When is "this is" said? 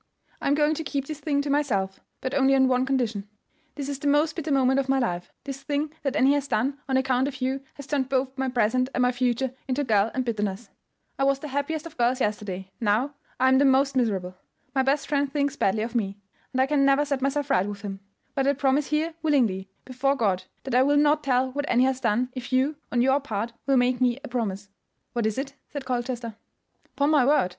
3.75-3.99